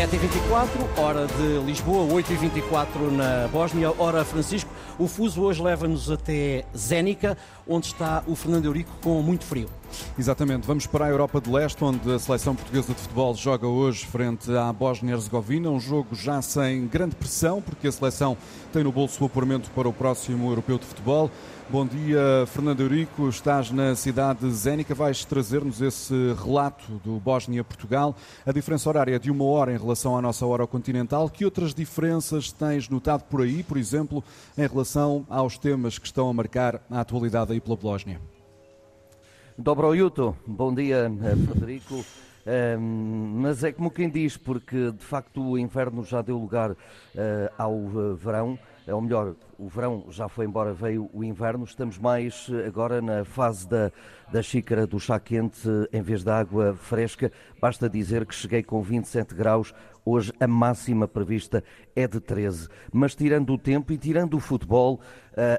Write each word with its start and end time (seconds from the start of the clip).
7h24, 0.00 0.98
hora 0.98 1.26
de 1.26 1.58
Lisboa, 1.66 2.06
8h24 2.14 3.10
na 3.12 3.48
Bósnia, 3.48 3.92
hora 3.98 4.24
Francisco. 4.24 4.70
O 4.98 5.06
fuso 5.06 5.42
hoje 5.42 5.62
leva-nos 5.62 6.10
até 6.10 6.64
Zénica, 6.74 7.36
onde 7.68 7.88
está 7.88 8.24
o 8.26 8.34
Fernando 8.34 8.64
Eurico 8.64 8.90
com 9.02 9.20
muito 9.20 9.44
frio. 9.44 9.68
Exatamente, 10.18 10.66
vamos 10.66 10.86
para 10.86 11.06
a 11.06 11.08
Europa 11.08 11.40
de 11.40 11.50
Leste, 11.50 11.82
onde 11.82 12.10
a 12.12 12.18
seleção 12.18 12.54
portuguesa 12.54 12.92
de 12.92 13.00
futebol 13.00 13.34
joga 13.34 13.66
hoje 13.66 14.06
frente 14.06 14.54
à 14.54 14.72
Bósnia-Herzegovina, 14.72 15.70
um 15.70 15.80
jogo 15.80 16.14
já 16.14 16.42
sem 16.42 16.86
grande 16.86 17.16
pressão, 17.16 17.62
porque 17.62 17.88
a 17.88 17.92
seleção 17.92 18.36
tem 18.72 18.84
no 18.84 18.92
bolso 18.92 19.22
o 19.22 19.26
apuramento 19.26 19.70
para 19.70 19.88
o 19.88 19.92
próximo 19.92 20.50
Europeu 20.50 20.78
de 20.78 20.84
Futebol. 20.84 21.30
Bom 21.70 21.86
dia, 21.86 22.18
Fernando 22.48 22.80
Eurico. 22.80 23.28
Estás 23.28 23.70
na 23.70 23.94
cidade 23.94 24.40
de 24.40 24.50
Zénica. 24.52 24.92
Vais 24.92 25.24
trazer-nos 25.24 25.80
esse 25.80 26.12
relato 26.44 27.00
do 27.04 27.20
Bósnia-Portugal. 27.20 28.16
A 28.44 28.50
diferença 28.50 28.88
horária 28.88 29.14
é 29.14 29.18
de 29.20 29.30
uma 29.30 29.44
hora 29.44 29.72
em 29.72 29.78
relação 29.78 30.18
à 30.18 30.20
nossa 30.20 30.44
hora 30.44 30.66
continental. 30.66 31.30
Que 31.30 31.44
outras 31.44 31.72
diferenças 31.72 32.50
tens 32.50 32.88
notado 32.88 33.22
por 33.22 33.42
aí, 33.42 33.62
por 33.62 33.76
exemplo, 33.76 34.24
em 34.58 34.66
relação 34.66 35.24
aos 35.30 35.56
temas 35.56 35.96
que 35.96 36.06
estão 36.06 36.28
a 36.28 36.34
marcar 36.34 36.82
a 36.90 37.00
atualidade 37.02 37.52
aí 37.52 37.60
pela 37.60 37.76
Bósnia? 37.76 38.20
Dobro 39.60 39.94
Juto, 39.94 40.34
bom 40.46 40.72
dia 40.72 41.12
eh, 41.22 41.36
Frederico. 41.36 42.02
Um, 42.46 43.40
mas 43.42 43.62
é 43.62 43.70
como 43.70 43.90
quem 43.90 44.08
diz, 44.08 44.34
porque 44.34 44.90
de 44.90 45.04
facto 45.04 45.42
o 45.42 45.58
inverno 45.58 46.02
já 46.02 46.22
deu 46.22 46.38
lugar 46.38 46.70
uh, 46.70 46.76
ao 47.58 47.74
uh, 47.74 48.16
verão, 48.16 48.58
ou 48.88 49.02
melhor, 49.02 49.34
o 49.60 49.68
verão 49.68 50.06
já 50.08 50.26
foi 50.26 50.46
embora, 50.46 50.72
veio 50.72 51.10
o 51.12 51.22
inverno, 51.22 51.64
estamos 51.64 51.98
mais 51.98 52.48
agora 52.66 53.02
na 53.02 53.26
fase 53.26 53.68
da, 53.68 53.92
da 54.32 54.42
xícara 54.42 54.86
do 54.86 54.98
chá 54.98 55.20
quente 55.20 55.68
em 55.92 56.00
vez 56.00 56.24
da 56.24 56.38
água 56.38 56.74
fresca. 56.74 57.30
Basta 57.60 57.88
dizer 57.88 58.24
que 58.24 58.34
cheguei 58.34 58.62
com 58.62 58.80
27 58.80 59.34
graus, 59.34 59.74
hoje 60.02 60.32
a 60.40 60.46
máxima 60.46 61.06
prevista 61.06 61.62
é 61.94 62.08
de 62.08 62.20
13. 62.20 62.68
Mas 62.90 63.14
tirando 63.14 63.52
o 63.52 63.58
tempo 63.58 63.92
e 63.92 63.98
tirando 63.98 64.34
o 64.34 64.40
futebol, 64.40 64.98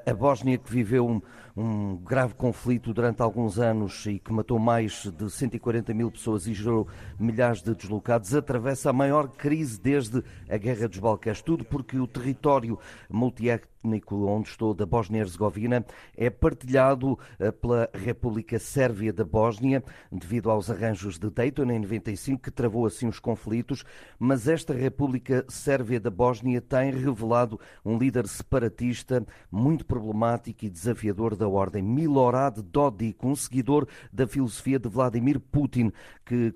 a 0.05 0.13
Bósnia 0.13 0.57
que 0.57 0.71
viveu 0.71 1.07
um, 1.07 1.21
um 1.55 1.95
grave 1.97 2.33
conflito 2.33 2.93
durante 2.93 3.21
alguns 3.21 3.59
anos 3.59 4.05
e 4.07 4.17
que 4.17 4.33
matou 4.33 4.57
mais 4.57 5.05
de 5.05 5.29
140 5.29 5.93
mil 5.93 6.11
pessoas 6.11 6.47
e 6.47 6.53
gerou 6.53 6.87
milhares 7.19 7.61
de 7.61 7.75
deslocados, 7.75 8.33
atravessa 8.33 8.89
a 8.89 8.93
maior 8.93 9.27
crise 9.27 9.79
desde 9.79 10.23
a 10.49 10.57
Guerra 10.57 10.87
dos 10.87 10.97
Balcãs. 10.97 11.41
Tudo 11.41 11.63
porque 11.63 11.99
o 11.99 12.07
território 12.07 12.79
multiétnico 13.09 13.70
onde 13.83 14.49
estou, 14.49 14.73
da 14.73 14.85
Bósnia-Herzegovina, 14.85 15.85
é 16.15 16.29
partilhado 16.29 17.17
eh, 17.39 17.51
pela 17.51 17.89
República 17.93 18.59
Sérvia 18.59 19.11
da 19.11 19.25
Bósnia, 19.25 19.83
devido 20.11 20.51
aos 20.51 20.69
arranjos 20.69 21.17
de 21.17 21.29
Dayton 21.29 21.71
em 21.71 21.79
95, 21.79 22.41
que 22.41 22.51
travou 22.51 22.85
assim 22.85 23.07
os 23.07 23.19
conflitos, 23.19 23.83
mas 24.19 24.47
esta 24.47 24.73
República 24.73 25.43
Sérvia 25.47 25.99
da 25.99 26.11
Bósnia 26.11 26.61
tem 26.61 26.91
revelado 26.91 27.59
um 27.83 27.97
líder 27.97 28.27
separatista 28.27 29.25
muito 29.51 29.85
problemático 29.85 30.65
e 30.65 30.69
desafiador 30.69 31.35
da 31.35 31.47
ordem, 31.47 31.81
Milorad 31.81 32.61
Dodik, 32.61 33.25
um 33.25 33.35
seguidor 33.35 33.87
da 34.13 34.27
filosofia 34.27 34.77
de 34.77 34.87
Vladimir 34.87 35.39
Putin, 35.39 35.91
que, 36.25 36.53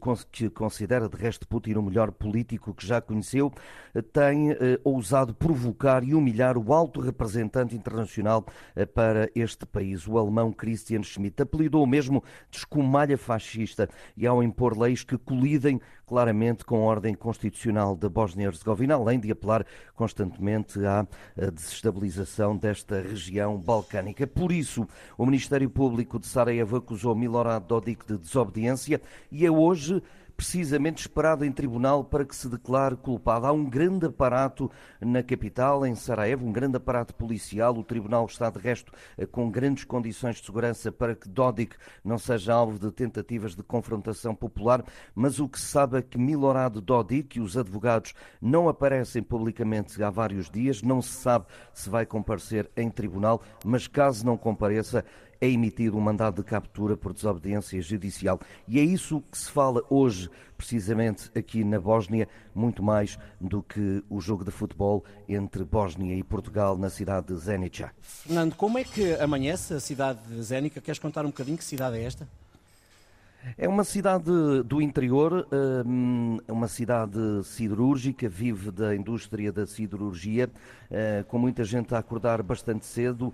considera 0.54 1.10
de 1.10 1.18
resto 1.18 1.48
Putin 1.48 1.74
o 1.74 1.82
melhor 1.82 2.12
político 2.12 2.74
que 2.74 2.86
já 2.86 3.02
conheceu, 3.02 3.52
tem 4.14 4.52
eh, 4.52 4.80
ousado 4.84 5.34
provocar 5.34 6.04
e 6.04 6.14
humilhar 6.14 6.58
o 6.58 6.72
alto 6.72 7.02
representante 7.02 7.15
internacional 7.74 8.46
eh, 8.76 8.86
para 8.86 9.30
este 9.36 9.66
país, 9.66 10.08
o 10.08 10.18
alemão 10.18 10.52
Christian 10.52 11.02
Schmidt. 11.04 11.42
Apelidou 11.42 11.86
mesmo 11.88 12.24
de 12.50 12.58
escumalha 12.58 13.18
fascista 13.18 13.90
e 14.16 14.28
ao 14.28 14.44
impor 14.44 14.78
leis 14.78 15.04
que 15.04 15.18
colidem 15.18 15.80
claramente 16.06 16.64
com 16.64 16.78
a 16.78 16.86
ordem 16.86 17.16
constitucional 17.16 17.96
da 17.96 18.08
Bósnia-Herzegovina, 18.08 18.96
além 18.96 19.20
de 19.20 19.32
apelar 19.32 19.66
constantemente 19.96 20.80
à 20.86 21.08
desestabilização 21.52 22.56
desta 22.56 23.02
região 23.02 23.58
balcânica. 23.58 24.28
Por 24.28 24.52
isso, 24.52 24.88
o 25.18 25.26
Ministério 25.26 25.70
Público 25.70 26.20
de 26.20 26.28
Sarajevo 26.28 26.78
acusou 26.78 27.16
Milorad 27.16 27.66
Dodik 27.66 28.06
de 28.06 28.18
desobediência 28.18 29.02
e 29.32 29.46
é 29.46 29.52
hoje 29.52 30.02
precisamente 30.36 31.00
esperado 31.00 31.46
em 31.46 31.52
tribunal 31.52 32.04
para 32.04 32.26
que 32.26 32.36
se 32.36 32.50
declare 32.50 32.96
culpado. 32.96 33.46
Há 33.46 33.52
um 33.52 33.66
grande 33.66 34.06
aparato 34.06 34.70
na 35.00 35.24
capital, 35.24 35.86
em 35.86 35.96
Sarajevo, 35.96 36.46
um 36.46 36.52
grande 36.52 36.78
aparato 36.78 37.14
policial. 37.16 37.76
O 37.76 37.84
tribunal 37.84 38.26
está, 38.26 38.50
de 38.50 38.60
resto, 38.60 38.92
eh, 39.18 39.26
com 39.26 39.50
grandes 39.50 39.84
condições 39.84 40.38
de 40.38 40.46
segurança 40.46 40.92
para 40.92 41.16
que 41.16 41.30
Dodik 41.30 41.76
não 42.04 42.18
seja 42.18 42.54
alvo 42.54 42.78
de 42.78 42.92
tentativas 42.92 43.56
de 43.56 43.64
confrontação 43.64 44.36
popular. 44.36 44.84
Mas 45.14 45.40
o 45.40 45.48
que 45.48 45.60
se 45.60 45.68
sabe 45.68 45.98
é 45.98 46.02
que 46.02 46.18
Milorad 46.18 46.76
Dodik 46.80 47.38
e 47.38 47.42
os 47.42 47.58
advogados 47.58 48.14
não 48.42 48.68
aparecem 48.68 49.24
publicamente 49.24 50.02
há 50.04 50.10
vários 50.10 50.50
dias. 50.50 50.82
Não 50.82 51.02
se 51.02 51.14
sabe 51.14 51.46
se 51.74 51.90
vai 51.90 52.06
comparecer 52.06 52.70
em 52.76 52.90
tribunal, 52.90 53.42
mas 53.64 53.88
caso 53.88 54.26
não 54.26 54.38
compareça, 54.38 55.06
é 55.46 55.50
emitido 55.50 55.98
um 55.98 56.02
mandado 56.02 56.42
de 56.42 56.44
captura 56.44 56.98
por 56.98 57.14
desobediência 57.14 57.82
judicial. 57.82 58.40
E 58.68 58.80
é 58.80 58.84
isso 58.84 59.24
que 59.32 59.38
se 59.38 59.50
fala 59.50 59.84
hoje, 59.90 60.30
precisamente 60.58 61.30
aqui 61.38 61.64
na 61.64 61.80
Bósnia, 61.80 62.28
muito 62.54 62.82
mais 62.82 63.18
do 63.40 63.62
que 63.62 64.04
o 64.10 64.20
jogo 64.20 64.44
de 64.44 64.52
futebol 64.52 65.04
entre 65.30 65.64
Bósnia 65.64 66.16
e 66.16 66.24
Portugal 66.24 66.78
na 66.78 66.90
cidade 66.90 67.28
de 67.28 67.36
Zenica. 67.38 67.94
Fernando, 68.02 68.56
como 68.56 68.78
é 68.78 68.84
que 68.84 69.14
amanhece 69.16 69.74
a 69.74 69.80
cidade 69.80 70.20
de 70.28 70.42
Zenica? 70.42 70.82
Queres 70.82 71.00
contar 71.00 71.24
um 71.26 71.30
bocadinho 71.30 71.58
que 71.58 71.64
cidade 71.64 71.98
é 71.98 72.04
esta? 72.04 72.28
É 73.58 73.68
uma 73.68 73.84
cidade 73.84 74.32
do 74.66 74.82
interior, 74.82 75.48
é 76.48 76.52
uma 76.52 76.68
cidade 76.68 77.20
siderúrgica, 77.44 78.28
vive 78.28 78.72
da 78.72 78.96
indústria 78.96 79.52
da 79.52 79.68
siderurgia, 79.68 80.50
eh, 80.90 81.24
com 81.28 81.38
muita 81.38 81.64
gente 81.64 81.94
a 81.94 82.00
acordar 82.00 82.42
bastante 82.42 82.86
cedo 82.86 83.34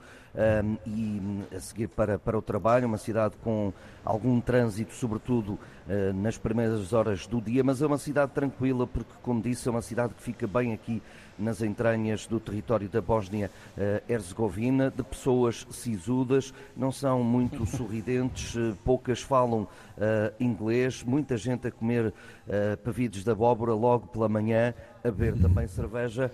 hum, 0.63 0.77
e 0.85 1.55
a 1.55 1.59
seguir 1.59 1.87
para, 1.87 2.19
para 2.19 2.37
o 2.37 2.41
trabalho, 2.41 2.87
uma 2.87 2.97
cidade 2.97 3.35
com 3.43 3.73
algum 4.03 4.39
trânsito, 4.41 4.93
sobretudo 4.93 5.57
eh, 5.87 6.11
nas 6.13 6.37
primeiras 6.37 6.93
horas 6.93 7.25
do 7.25 7.41
dia, 7.41 7.63
mas 7.63 7.81
é 7.81 7.85
uma 7.85 7.97
cidade 7.97 8.31
tranquila 8.31 8.85
porque, 8.85 9.13
como 9.21 9.41
disse, 9.41 9.67
é 9.67 9.71
uma 9.71 9.81
cidade 9.81 10.13
que 10.13 10.21
fica 10.21 10.45
bem 10.45 10.73
aqui 10.73 11.01
nas 11.37 11.61
entranhas 11.61 12.27
do 12.27 12.39
território 12.39 12.87
da 12.87 13.01
Bósnia-Herzegovina, 13.01 14.93
de 14.95 15.03
pessoas 15.03 15.65
sisudas, 15.71 16.53
não 16.77 16.91
são 16.91 17.23
muito 17.23 17.65
sorridentes, 17.67 18.55
eh, 18.55 18.73
poucas 18.85 19.21
falam 19.21 19.67
uh, 20.01 20.33
inglês, 20.39 21.03
muita 21.03 21.37
gente 21.37 21.67
a 21.67 21.71
comer 21.71 22.07
uh, 22.07 22.77
pavidos 22.83 23.23
de 23.23 23.29
abóbora 23.29 23.73
logo 23.73 24.07
pela 24.07 24.27
manhã, 24.27 24.73
a 25.03 25.11
beber 25.11 25.39
também 25.39 25.67
cerveja, 25.69 26.31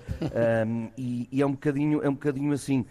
um, 0.65 0.89
e, 0.97 1.27
e, 1.31 1.41
é, 1.41 1.45
um 1.45 1.51
bocadinho, 1.51 2.01
é 2.01 2.09
um 2.09 2.13
bocadinho 2.13 2.53
assim, 2.53 2.85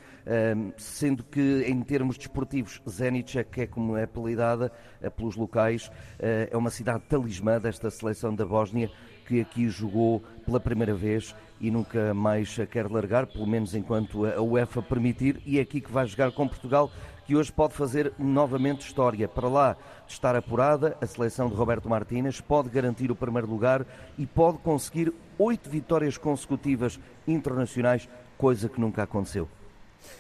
um, 0.56 0.72
sendo 0.76 1.24
que 1.24 1.64
em 1.66 1.80
termos 1.82 2.18
desportivos, 2.18 2.80
Zenica, 2.88 3.42
que 3.42 3.62
é 3.62 3.66
como 3.66 3.96
é 3.96 4.02
apelidada 4.02 4.70
uh, 5.02 5.10
pelos 5.10 5.36
locais, 5.36 5.90
é 6.18 6.56
uma 6.56 6.70
cidade 6.70 7.04
talismã 7.08 7.58
desta 7.58 7.90
seleção 7.90 8.34
da 8.34 8.44
Bósnia, 8.44 8.90
que 9.26 9.40
aqui 9.40 9.68
jogou 9.68 10.22
pela 10.44 10.60
primeira 10.60 10.94
vez 10.94 11.34
e 11.60 11.70
nunca 11.70 12.14
mais 12.14 12.58
a 12.60 12.66
quer 12.66 12.90
largar, 12.90 13.26
pelo 13.26 13.46
menos 13.46 13.74
enquanto 13.74 14.26
a 14.26 14.40
UEFA 14.40 14.82
permitir, 14.82 15.40
e 15.44 15.58
é 15.58 15.62
aqui 15.62 15.80
que 15.80 15.90
vai 15.90 16.06
jogar 16.06 16.32
com 16.32 16.46
Portugal, 16.46 16.90
que 17.26 17.34
hoje 17.34 17.50
pode 17.50 17.74
fazer 17.74 18.12
novamente 18.18 18.86
história. 18.86 19.26
Para 19.26 19.48
lá 19.48 19.76
estar 20.06 20.36
apurada, 20.36 20.96
a 21.00 21.06
seleção 21.06 21.48
de 21.48 21.56
Roberto 21.56 21.88
Martínez 21.88 22.40
pode 22.40 22.68
garantir 22.68 23.10
o 23.10 23.16
primeiro 23.16 23.48
lugar 23.48 23.84
e 24.16 24.26
pode 24.26 24.58
conseguir 24.58 25.12
oito 25.38 25.68
vitórias 25.68 26.16
consecutivas 26.16 27.00
internacionais, 27.26 28.08
coisa 28.38 28.68
que 28.68 28.80
nunca 28.80 29.02
aconteceu. 29.02 29.48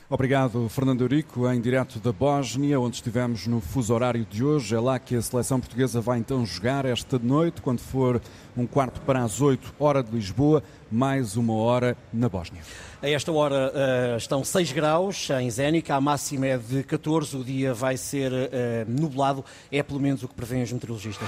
Obrigado, 0.08 0.68
Fernando 0.68 1.00
Eurico, 1.00 1.50
em 1.50 1.60
direto 1.60 1.98
da 1.98 2.12
Bósnia, 2.12 2.78
onde 2.78 2.96
estivemos 2.96 3.46
no 3.48 3.60
fuso 3.60 3.92
horário 3.92 4.24
de 4.24 4.44
hoje. 4.44 4.74
É 4.74 4.78
lá 4.78 5.00
que 5.00 5.16
a 5.16 5.22
seleção 5.22 5.58
portuguesa 5.58 6.00
vai 6.00 6.18
então 6.18 6.46
jogar 6.46 6.84
esta 6.84 7.18
noite, 7.18 7.60
quando 7.60 7.80
for 7.80 8.20
um 8.56 8.66
quarto 8.66 9.00
para 9.00 9.22
as 9.22 9.40
oito, 9.40 9.74
hora 9.80 10.04
de 10.04 10.12
Lisboa, 10.12 10.62
mais 10.90 11.36
uma 11.36 11.54
hora 11.54 11.96
na 12.12 12.28
Bósnia. 12.28 12.62
A 13.02 13.10
esta 13.10 13.30
hora 13.32 13.72
uh, 13.74 14.16
estão 14.16 14.42
6 14.44 14.72
graus 14.72 15.28
em 15.30 15.50
Zénica, 15.50 15.94
a 15.94 16.00
máxima 16.00 16.46
é 16.46 16.56
de 16.56 16.82
14, 16.82 17.36
o 17.36 17.44
dia 17.44 17.74
vai 17.74 17.96
ser 17.96 18.32
uh, 18.32 18.46
nublado, 18.88 19.44
é 19.70 19.82
pelo 19.82 20.00
menos 20.00 20.22
o 20.22 20.28
que 20.28 20.34
prevêem 20.34 20.62
os 20.62 20.72
meteorologistas. 20.72 21.22